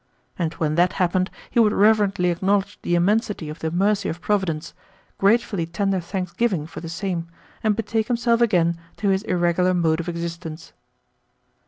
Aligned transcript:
And 0.39 0.51
when 0.53 0.73
that 0.81 0.93
happened 0.93 1.29
he 1.51 1.59
would 1.59 1.73
reverently 1.73 2.31
acknowledge 2.31 2.79
the 2.81 2.95
immensity 2.95 3.49
of 3.49 3.59
the 3.59 3.69
mercy 3.69 4.09
of 4.09 4.19
Providence, 4.19 4.73
gratefully 5.19 5.67
tender 5.67 5.99
thanksgiving 5.99 6.65
for 6.65 6.79
the 6.79 6.89
same, 6.89 7.27
and 7.63 7.75
betake 7.75 8.07
himself 8.07 8.41
again 8.41 8.77
to 8.97 9.09
his 9.09 9.21
irregular 9.21 9.75
mode 9.75 9.99
of 9.99 10.09
existence. 10.09 10.73